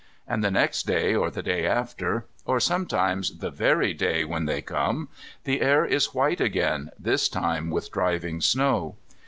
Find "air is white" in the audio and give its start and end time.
5.61-6.41